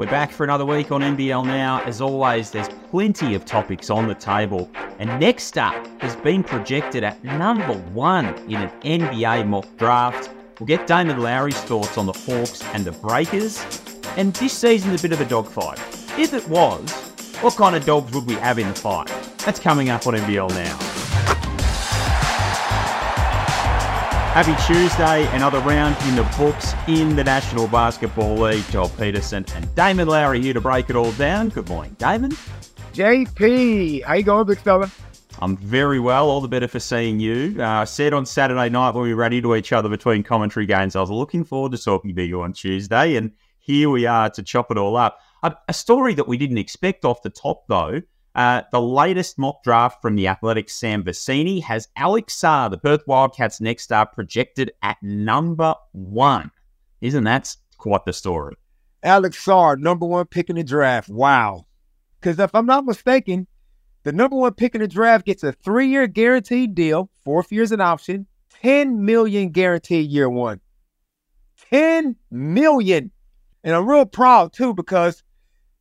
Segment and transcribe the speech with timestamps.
[0.00, 1.82] We're back for another week on NBL Now.
[1.82, 4.70] As always, there's plenty of topics on the table.
[4.98, 10.30] And next up has been projected at number one in an NBA mock draft.
[10.58, 13.62] We'll get Damon Lowery's thoughts on the Hawks and the Breakers.
[14.16, 15.78] And this season's a bit of a dogfight.
[16.18, 16.90] If it was,
[17.42, 19.08] what kind of dogs would we have in the fight?
[19.44, 20.89] That's coming up on NBL Now.
[24.32, 28.64] Happy Tuesday, another round in the books in the National Basketball League.
[28.70, 31.48] Joel Peterson and Damon Lowery here to break it all down.
[31.48, 32.30] Good morning, Damon.
[32.92, 34.88] JP, how you going, big fella?
[35.40, 36.30] I'm very well.
[36.30, 37.56] All the better for seeing you.
[37.58, 40.94] Uh, I said on Saturday night when we ran into each other between commentary games,
[40.94, 44.44] I was looking forward to talking to you on Tuesday, and here we are to
[44.44, 45.18] chop it all up.
[45.42, 48.00] A, a story that we didn't expect off the top, though,
[48.34, 53.02] uh, the latest mock draft from the Athletic Sam Vecenie has Alex Sarr, the Perth
[53.06, 56.50] Wildcats next star, projected at number one.
[57.00, 58.56] Isn't that quite the story?
[59.02, 61.08] Alex Sarr, number one pick in the draft.
[61.08, 61.66] Wow.
[62.20, 63.46] Because if I'm not mistaken,
[64.02, 67.80] the number one pick in the draft gets a three-year guaranteed deal, fourth year's an
[67.80, 68.26] option,
[68.62, 70.60] 10 million guaranteed year one.
[71.70, 73.10] 10 million.
[73.64, 75.22] And I'm real proud too because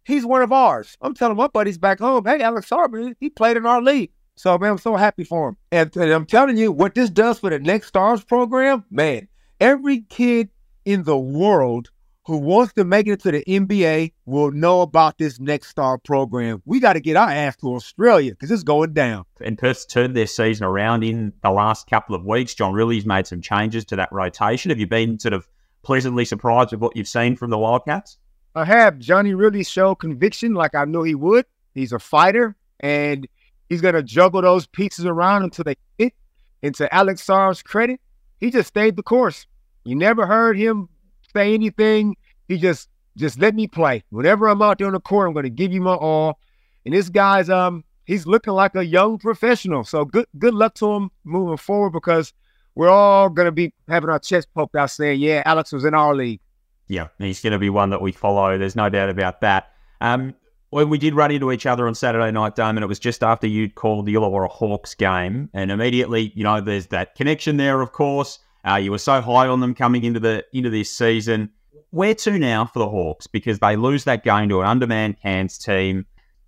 [0.05, 0.97] he's one of ours.
[1.01, 4.11] I'm telling my buddies back home, hey, Alex Sarber, he played in our league.
[4.35, 5.57] So, man, I'm so happy for him.
[5.71, 9.27] And, and, I'm telling you, what this does for the Next Stars program, man,
[9.59, 10.49] every kid
[10.85, 11.89] in the world
[12.25, 16.61] who wants to make it to the NBA will know about this Next Star program.
[16.63, 19.25] We got to get our ass to Australia because it's going down.
[19.41, 22.53] And Perth's turned their season around in the last couple of weeks.
[22.53, 24.69] John Rillie's made some changes to that rotation.
[24.69, 25.47] Have you been sort of
[25.81, 28.17] pleasantly surprised with what you've seen from the Wildcats?
[28.59, 28.99] I have.
[28.99, 31.45] Johnny really showed conviction like I knew he would.
[31.73, 33.27] He's a fighter and
[33.69, 36.13] he's going to juggle those pieces around until they fit.
[36.61, 38.01] And to Alex Sarr's credit,
[38.39, 39.47] he just stayed the course.
[39.85, 40.89] You never heard him
[41.33, 42.17] say anything.
[42.47, 44.03] He just just let me play.
[44.09, 46.39] Whenever I'm out there on the court, I'm going to give you my all.
[46.85, 49.85] And this guy's um he's looking like a young professional.
[49.85, 52.33] So good good luck to him moving forward because
[52.75, 55.93] we're all going to be having our chest poked out saying, yeah, Alex was in
[55.93, 56.41] our league
[56.89, 58.57] yeah, he's going to be one that we follow.
[58.57, 59.71] There's no doubt about that.
[60.01, 60.33] Um,
[60.71, 63.47] when we did run into each other on Saturday night, Damon, it was just after
[63.47, 67.81] you'd called the Illawarra Hawks game, and immediately, you know, there's that connection there.
[67.81, 71.51] Of course, uh, you were so high on them coming into the into this season.
[71.91, 73.25] Where to now for the Hawks?
[73.25, 76.05] Because they lose that game to an undermanned Cairns team.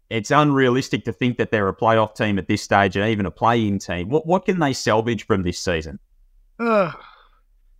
[0.09, 3.31] It's unrealistic to think that they're a playoff team at this stage and even a
[3.31, 4.09] play-in team.
[4.09, 5.99] What what can they salvage from this season?
[6.59, 6.91] Uh,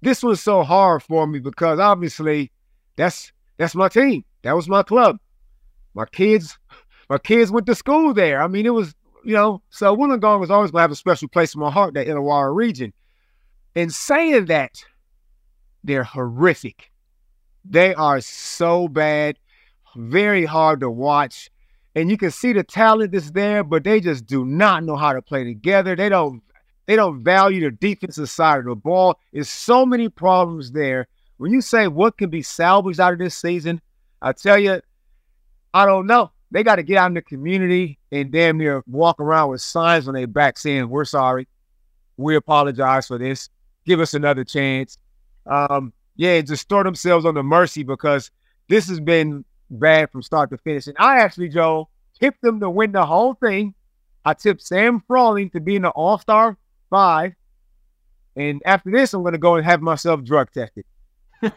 [0.01, 2.51] this was so hard for me because obviously
[2.95, 4.25] that's that's my team.
[4.44, 5.19] That was my club.
[5.94, 6.57] My kids,
[7.09, 8.41] my kids went to school there.
[8.41, 11.53] I mean, it was, you know, so Wollongong was always gonna have a special place
[11.53, 12.94] in my heart, that Illawarra region.
[13.75, 14.84] And saying that,
[15.84, 16.91] they're horrific.
[17.63, 19.38] They are so bad,
[19.95, 21.51] very hard to watch.
[21.94, 25.13] And you can see the talent that's there, but they just do not know how
[25.13, 25.95] to play together.
[25.95, 26.41] They don't
[26.86, 29.19] they don't value the defensive side of the ball.
[29.31, 31.08] There's so many problems there.
[31.38, 33.81] When you say what can be salvaged out of this season,
[34.22, 34.81] I tell you,
[35.74, 36.31] I don't know.
[36.52, 40.08] They got to get out in the community and damn near walk around with signs
[40.08, 41.47] on their back saying, We're sorry.
[42.18, 43.50] We apologize for this.
[43.86, 44.97] Give us another chance.
[45.46, 48.30] Um, yeah, just throw themselves on the mercy because
[48.68, 50.88] this has been bad from start to finish.
[50.88, 51.90] And I actually, Joe,
[52.20, 53.74] tipped them to win the whole thing.
[54.24, 56.58] I tipped Sam Froling to be in the All Star
[56.91, 57.34] five.
[58.35, 60.85] And after this, I'm going to go and have myself drug tested.
[61.41, 61.52] well,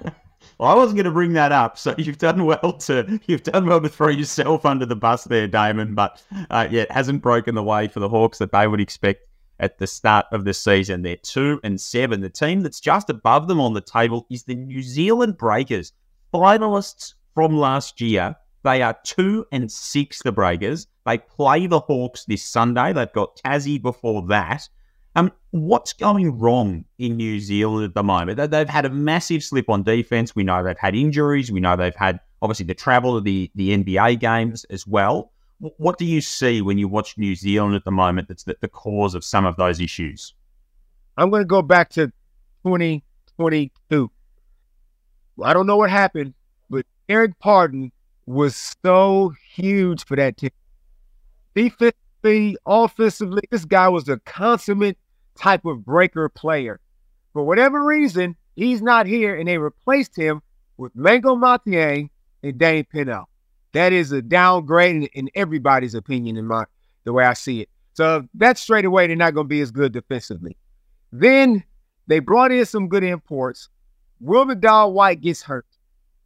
[0.60, 3.80] I wasn't going to bring that up, so you've done well to you've done well
[3.82, 5.94] to throw yourself under the bus there, Damon.
[5.94, 9.28] But uh, yeah, it hasn't broken the way for the Hawks that they would expect
[9.60, 11.02] at the start of the season.
[11.02, 12.20] They're two and seven.
[12.20, 15.92] The team that's just above them on the table is the New Zealand Breakers,
[16.32, 18.34] finalists from last year.
[18.64, 20.22] They are two and six.
[20.22, 20.86] The Breakers.
[21.04, 22.92] They play the Hawks this Sunday.
[22.92, 24.68] They've got Tassie before that.
[25.16, 28.50] Um, what's going wrong in New Zealand at the moment?
[28.50, 30.34] They've had a massive slip on defense.
[30.34, 31.52] We know they've had injuries.
[31.52, 35.32] We know they've had obviously the travel of the, the NBA games as well.
[35.58, 38.68] What do you see when you watch New Zealand at the moment that's the, the
[38.68, 40.34] cause of some of those issues?
[41.16, 42.08] I'm going to go back to
[42.64, 44.10] 2022.
[45.42, 46.34] I don't know what happened,
[46.68, 47.92] but Eric Pardon
[48.26, 50.50] was so huge for that team.
[51.54, 54.98] Defensively, offensively, this guy was a consummate
[55.36, 56.80] type of breaker player.
[57.32, 60.40] For whatever reason, he's not here, and they replaced him
[60.76, 62.10] with Mangok Mathiang
[62.42, 63.24] and Dane Pineau.
[63.72, 66.64] That is a downgrade in, in, everybody's opinion, in my
[67.04, 67.68] the way I see it.
[67.94, 70.56] So that's straight away they're not going to be as good defensively.
[71.12, 71.64] Then
[72.06, 73.68] they brought in some good imports.
[74.20, 75.66] Will McDowell White gets hurt.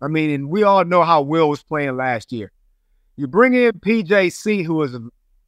[0.01, 2.53] I mean, and we all know how Will was playing last year.
[3.17, 4.97] You bring in PJC, who is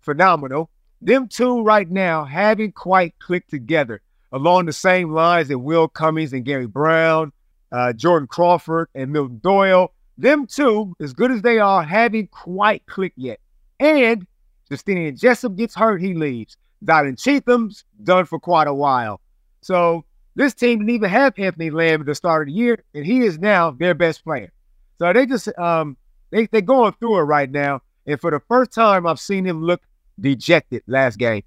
[0.01, 0.71] phenomenal.
[1.03, 4.03] Them two right now haven't quite clicked together
[4.33, 7.33] along the same lines that Will Cummings and Barry Brown,
[7.73, 9.93] uh, Jordan Crawford and Milton Doyle.
[10.19, 13.41] Them two, as good as they are, haven't quite clicked yet.
[13.79, 14.27] And
[14.69, 16.57] Justinian Jessup gets hurt, he leaves.
[16.85, 19.21] Zylan Cheatham's done for quite a while.
[19.63, 20.05] So
[20.35, 23.21] this team didn't even have Anthony Lamb at the start of the year, and he
[23.21, 24.53] is now their best player.
[24.99, 25.97] So they just um
[26.31, 27.83] they they're going through it right now.
[28.07, 29.83] And for the first time, I've seen him look
[30.21, 31.43] dejected last game.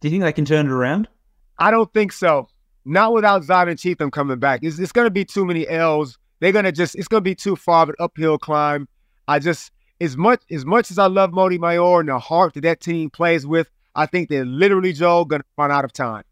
[0.00, 1.08] Do you think they can turn it around?
[1.58, 2.48] I don't think so.
[2.84, 4.60] Not without Zylan Cheatham coming back.
[4.62, 6.18] It's, it's going to be too many L's.
[6.40, 8.88] They're going to just, it's going to be too far of an uphill climb.
[9.26, 12.62] I just, as much as much as I love Mody Maor and the heart that
[12.62, 16.22] that team plays with, I think they're literally, Joe, going to run out of time.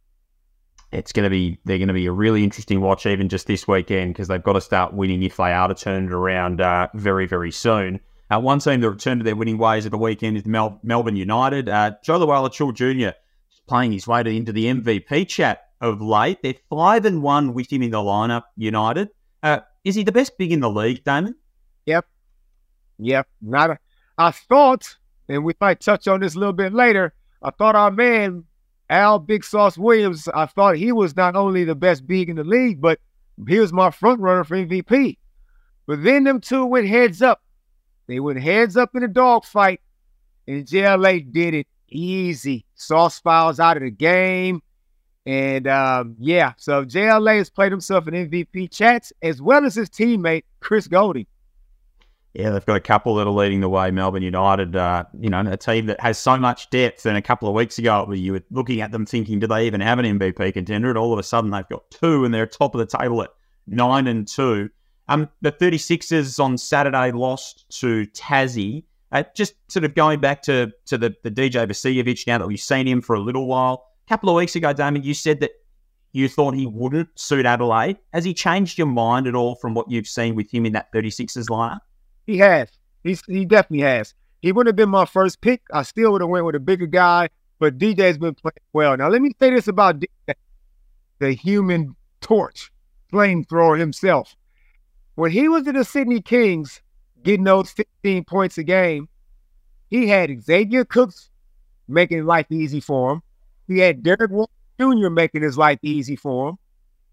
[0.93, 3.67] It's going to be, they're going to be a really interesting watch even just this
[3.67, 6.87] weekend because they've got to start winning if they are to turn it around uh,
[6.94, 7.99] very, very soon.
[8.31, 11.17] Uh, one team that returned to their winning ways at the weekend is Mel- Melbourne
[11.17, 11.69] United.
[11.69, 13.08] Uh, Jo Lual-Acuil Jr.
[13.08, 16.43] Is playing his way to, into the MVP chat of late.
[16.43, 18.43] They're five and one with him in the lineup.
[18.56, 19.11] United.
[19.43, 21.37] Uh, is he the best big in the league, Damon?
[21.87, 22.06] Yep.
[22.99, 23.28] Yep.
[23.43, 23.78] Not.
[24.19, 24.96] I thought,
[25.28, 27.14] and we might touch on this a little bit later.
[27.43, 28.44] I thought our man
[28.88, 30.28] Al Big Sauce Williams.
[30.28, 33.00] I thought he was not only the best big in the league, but
[33.46, 35.19] he was my front runner for MVP.
[35.87, 37.43] But then them two went heads up.
[38.06, 39.80] They went heads up in a dogfight,
[40.46, 42.64] and JLA did it easy.
[42.74, 44.62] Sauce fouls out of the game.
[45.26, 49.90] And um, yeah, so JLA has played himself in MVP chats as well as his
[49.90, 51.26] teammate, Chris Goulding.
[52.32, 53.90] Yeah, they've got a couple that are leading the way.
[53.90, 57.06] Melbourne United, uh, you know, a team that has so much depth.
[57.06, 59.80] And a couple of weeks ago, you were looking at them thinking, do they even
[59.80, 60.90] have an MVP contender?
[60.90, 63.30] And all of a sudden, they've got two, and they're top of the table at
[63.66, 64.68] nine and two.
[65.08, 68.84] Um, the 36ers on Saturday lost to Tassie.
[69.12, 72.58] Uh, just sort of going back to to the, the DJ Vasiljevic now that we've
[72.58, 75.52] seen him for a little while A couple of weeks ago, Damon, you said that
[76.12, 77.98] you thought he wouldn't suit Adelaide.
[78.12, 80.92] Has he changed your mind at all from what you've seen with him in that
[80.92, 81.80] 36ers lineup?
[82.26, 82.70] He has.
[83.04, 84.14] He's, he definitely has.
[84.40, 85.62] He wouldn't have been my first pick.
[85.72, 88.96] I still would have went with a bigger guy, but DJ's been playing well.
[88.96, 90.34] Now, let me say this about DJ,
[91.18, 92.72] the human torch,
[93.12, 94.34] flamethrower himself.
[95.16, 96.82] When he was in the Sydney Kings,
[97.22, 99.08] getting those 15 points a game,
[99.88, 101.30] he had Xavier Cooks
[101.88, 103.22] making life easy for him.
[103.66, 104.30] He had Derek
[104.78, 105.08] Jr.
[105.08, 106.58] making his life easy for him.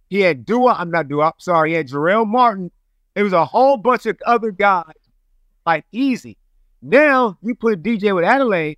[0.10, 2.72] He had Dua, I'm not Dua, I'm sorry, he had Jarrell Martin.
[3.16, 4.94] It was a whole bunch of other guys,
[5.66, 6.38] like easy.
[6.82, 8.78] Now you put DJ with Adelaide,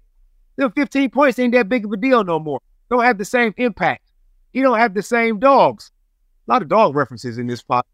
[0.55, 2.61] the 15 points ain't that big of a deal no more.
[2.91, 4.11] Don't have the same impact.
[4.53, 5.91] He don't have the same dogs.
[6.47, 7.87] A lot of dog references in this pot.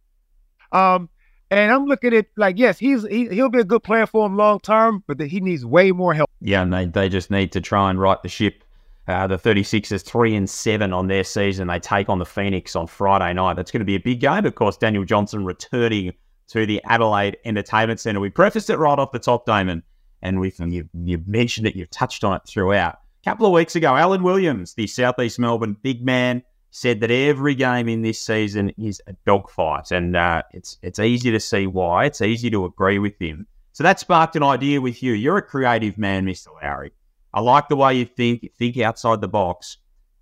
[0.74, 1.10] Um,
[1.52, 4.38] and I'm looking at like, yes, he's he, he'll be a good player for him
[4.38, 6.30] long term, but he needs way more help.
[6.40, 8.64] Yeah, and they, they just need to try and right the ship
[9.08, 11.68] uh, the 36ers three and seven on their season.
[11.68, 13.56] They take on the Phoenix on Friday night.
[13.56, 14.46] That's going to be a big game.
[14.46, 16.14] Of course, Daniel Johnson returning
[16.50, 18.20] to the Adelaide Entertainment Centre.
[18.20, 19.84] We prefaced it right off the top, Damon,
[20.22, 21.76] and we've, you you mentioned it.
[21.76, 23.00] You've touched on it throughout.
[23.24, 27.54] A couple of weeks ago, Alan Williams, the Southeast Melbourne big man, said that every
[27.54, 32.06] game in this season is a dogfight, and uh, it's it's easy to see why.
[32.06, 33.46] It's easy to agree with him.
[33.74, 35.14] So that sparked an idea with you.
[35.14, 36.48] You're a creative man, Mr.
[36.62, 36.92] Lowery.
[37.34, 39.78] I like the way you think, think outside the box.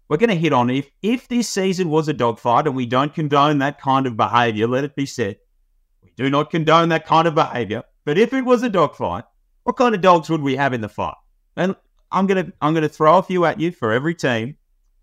[0.08, 3.14] We're going to hit on if if this season was a dogfight, and we don't
[3.14, 4.68] condone that kind of behaviour.
[4.68, 5.38] Let it be said,
[6.04, 7.84] we do not condone that kind of behaviour.
[8.06, 9.24] But if it was a dogfight,
[9.64, 11.18] what kind of dogs would we have in the fight?
[11.56, 11.76] And
[12.12, 14.58] I'm gonna I'm gonna throw a few at you for every team,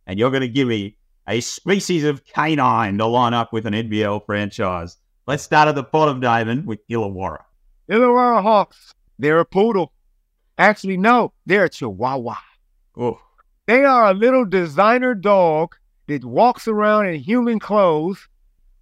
[0.08, 0.96] and you're gonna give me
[1.28, 4.96] a species of canine to line up with an NBL franchise.
[5.26, 7.42] Let's start at the bottom, David, with Illawarra.
[7.90, 8.94] Illawarra Hawks.
[9.18, 9.92] They're a poodle.
[10.58, 12.36] Actually, no, they're a Chihuahua.
[12.96, 13.20] Oh.
[13.66, 15.74] They are a little designer dog
[16.06, 18.28] that walks around in human clothes,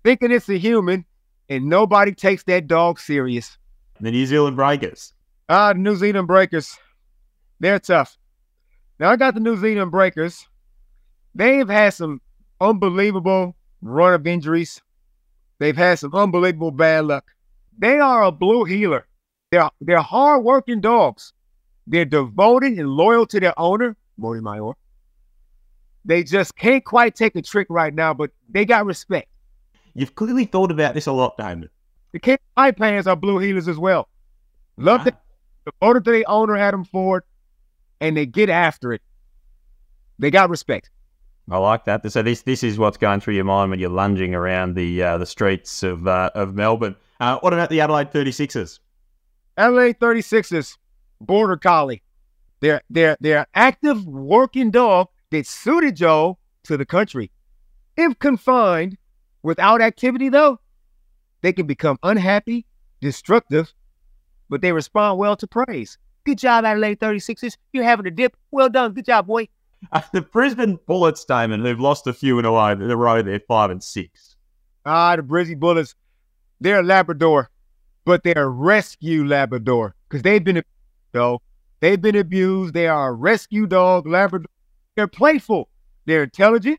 [0.02, 1.04] thinking it's a human,
[1.48, 3.56] and nobody takes that dog serious.
[4.00, 5.14] The New Zealand Breakers.
[5.48, 6.76] Ah, the New Zealand Breakers.
[7.60, 8.18] They're tough.
[8.98, 10.46] Now, I got the New Zealand Breakers.
[11.34, 12.20] They've had some
[12.64, 14.80] unbelievable run of injuries.
[15.58, 17.24] They've had some unbelievable bad luck.
[17.78, 19.06] They are a blue heeler.
[19.50, 21.32] They're, they're hard-working dogs.
[21.86, 24.74] They're devoted and loyal to their owner, Mody Maor.
[26.04, 29.28] They just can't quite take a trick right now, but they got respect.
[29.94, 31.70] You've clearly thought about this a lot, Diamond.
[32.12, 34.08] The King Taipans are blue heelers as well.
[34.76, 35.04] Love ah.
[35.04, 35.14] them.
[35.66, 37.22] Devoted to their owner, Adam Forde,
[38.00, 39.00] and they get after it.
[40.18, 40.90] They got respect.
[41.50, 42.10] I like that.
[42.10, 45.18] So this this is what's going through your mind when you're lunging around the uh,
[45.18, 46.96] the streets of uh, of Melbourne.
[47.20, 48.80] Uh, what about the Adelaide 36ers?
[49.56, 50.76] Adelaide 36ers,
[51.20, 52.02] border collie.
[52.60, 57.30] They're they're they're active working dog that suited Joe to the country.
[57.96, 58.96] If confined
[59.42, 60.60] without activity, though,
[61.42, 62.66] they can become unhappy,
[63.00, 63.72] destructive,
[64.48, 65.98] but they respond well to praise.
[66.24, 67.58] Good job, Adelaide 36ers.
[67.72, 68.34] You're having a dip.
[68.50, 68.94] Well done.
[68.94, 69.48] Good job, boy.
[69.92, 73.22] Uh, the Brisbane Bullets, Damon, who've lost a few in a row, in a row
[73.22, 74.36] they're five and six.
[74.86, 75.94] Ah, the Brizzy Bullets,
[76.60, 77.50] they're Labrador,
[78.04, 80.62] but they're a rescue Labrador because they've been,
[81.12, 81.40] though,
[81.80, 82.74] they've been abused.
[82.74, 84.50] They are a rescue dog Labrador.
[84.94, 85.68] They're playful.
[86.06, 86.78] They're intelligent.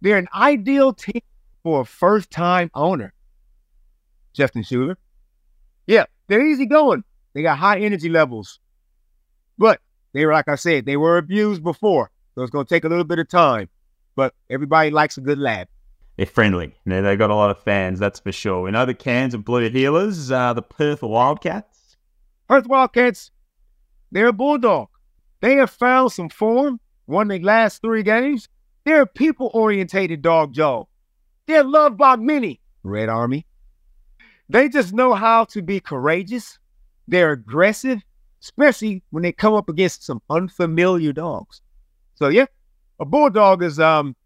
[0.00, 1.22] They're an ideal team
[1.62, 3.12] for a first-time owner.
[4.32, 4.96] Justin Schueller.
[5.86, 7.04] Yeah, they're easy going.
[7.34, 8.58] They got high energy levels.
[9.58, 9.80] But
[10.12, 12.10] they were, like I said, they were abused before.
[12.34, 13.68] So it's going to take a little bit of time.
[14.16, 15.68] But everybody likes a good lab.
[16.16, 16.74] They're friendly.
[16.84, 18.62] You know, they've got a lot of fans, that's for sure.
[18.62, 21.96] We know the Cairns and Blue Heelers, uh, the Perth Wildcats.
[22.48, 23.30] Perth Wildcats,
[24.10, 24.88] they're a bulldog.
[25.40, 28.48] They have found some form, won their last three games.
[28.84, 30.88] They're a people orientated dog, Joe.
[31.46, 33.46] They're loved by many, Red Army.
[34.48, 36.58] They just know how to be courageous.
[37.08, 38.02] They're aggressive,
[38.42, 41.62] especially when they come up against some unfamiliar dogs.
[42.14, 42.46] So yeah,
[43.00, 44.16] a bulldog is um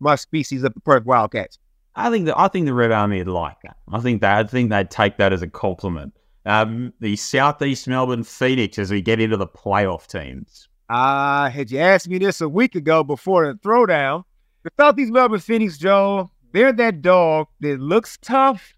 [0.00, 1.58] my species of the Perth Wildcats.
[1.94, 3.76] I think that I think the Red Army would like that.
[3.92, 6.14] I think that I think they'd take that as a compliment.
[6.46, 10.68] Um, the Southeast Melbourne Phoenix as we get into the playoff teams.
[10.88, 14.24] Ah, uh, had you asked me this a week ago before the throwdown,
[14.62, 18.74] the Southeast Melbourne Phoenix, Joe, they're that dog that looks tough,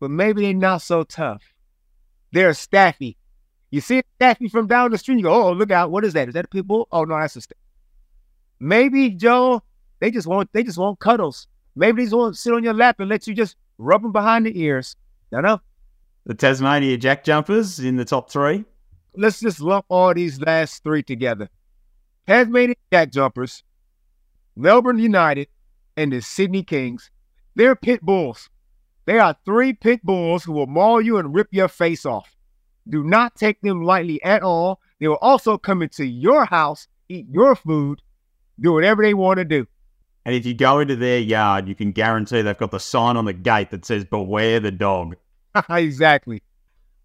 [0.00, 1.42] but maybe they're not so tough.
[2.32, 3.16] They're a Staffy.
[3.70, 6.12] You see a Staffy from down the street, you go, oh, look out, what is
[6.14, 6.28] that?
[6.28, 6.88] Is that a pit bull?
[6.92, 7.60] Oh no, that's a Staffy.
[8.60, 9.62] Maybe, Joe,
[10.00, 11.46] they just want they just want cuddles.
[11.76, 14.12] Maybe they just want to sit on your lap and let you just rub them
[14.12, 14.96] behind the ears.
[15.30, 15.60] Don't know.
[16.26, 18.64] The Tasmania Jack Jumpers in the top three.
[19.14, 21.48] Let's just lump all these last three together.
[22.26, 23.62] Tasmania Jack Jumpers,
[24.54, 25.48] Melbourne United,
[25.96, 27.10] and the Sydney Kings.
[27.54, 28.50] They're pit bulls.
[29.06, 32.36] They are three pit bulls who will maul you and rip your face off.
[32.88, 34.80] Do not take them lightly at all.
[35.00, 38.02] They will also come into your house, eat your food,
[38.60, 39.66] do whatever they want to do.
[40.24, 43.24] And if you go into their yard, you can guarantee they've got the sign on
[43.24, 45.16] the gate that says "Beware the dog."
[45.70, 46.42] exactly.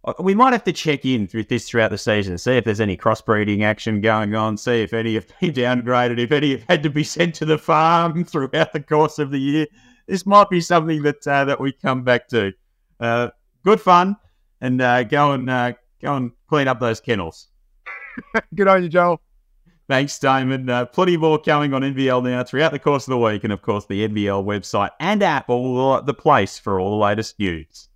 [0.06, 2.82] Uh, we might have to check in with this throughout the season, see if there's
[2.82, 6.84] any crossbreeding action going on, see if any have been downgraded, if any have had
[6.84, 9.68] to be sent to the farm throughout the course of the year.
[10.08, 12.52] This might be something that uh, that we come back to.
[13.00, 13.30] Uh,
[13.64, 14.18] good fun,
[14.60, 17.48] and uh, go and uh, go and clean up those kennels.
[18.54, 19.22] Good on you, Joe.
[19.90, 20.70] Thanks, Damon.
[20.70, 23.62] Uh, plenty more coming on NBL now throughout the course of the week, and of
[23.62, 27.90] course the NBL website and app, all the place for all the latest news.